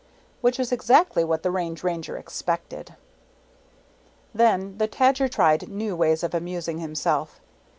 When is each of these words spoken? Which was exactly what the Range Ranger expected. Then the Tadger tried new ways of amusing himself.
Which 0.41 0.57
was 0.57 0.71
exactly 0.71 1.23
what 1.23 1.43
the 1.43 1.51
Range 1.51 1.83
Ranger 1.83 2.17
expected. 2.17 2.95
Then 4.33 4.79
the 4.79 4.87
Tadger 4.87 5.29
tried 5.31 5.69
new 5.69 5.95
ways 5.95 6.23
of 6.23 6.33
amusing 6.33 6.79
himself. 6.79 7.39